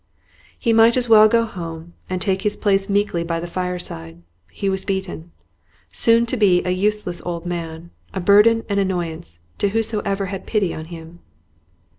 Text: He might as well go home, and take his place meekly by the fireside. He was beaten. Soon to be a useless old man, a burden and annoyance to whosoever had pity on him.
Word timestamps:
He 0.57 0.73
might 0.73 0.97
as 0.97 1.07
well 1.07 1.27
go 1.27 1.45
home, 1.45 1.93
and 2.09 2.19
take 2.19 2.41
his 2.41 2.57
place 2.57 2.89
meekly 2.89 3.23
by 3.23 3.39
the 3.39 3.45
fireside. 3.45 4.23
He 4.49 4.67
was 4.67 4.83
beaten. 4.83 5.29
Soon 5.91 6.25
to 6.25 6.37
be 6.37 6.63
a 6.65 6.71
useless 6.71 7.21
old 7.23 7.45
man, 7.45 7.91
a 8.11 8.19
burden 8.19 8.63
and 8.67 8.79
annoyance 8.79 9.43
to 9.59 9.69
whosoever 9.69 10.25
had 10.25 10.47
pity 10.47 10.73
on 10.73 10.85
him. 10.85 11.19